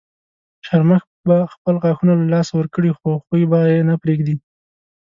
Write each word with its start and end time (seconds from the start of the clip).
شرمښ 0.65 1.03
به 1.27 1.37
خپل 1.53 1.75
غاښونه 1.83 2.13
له 2.19 2.25
لاسه 2.33 2.51
ورکړي 2.55 2.91
خو 2.97 3.09
خوی 3.25 3.43
به 3.51 3.57
یې 3.71 3.79
نه 3.89 3.95
پرېږدي. 4.01 4.35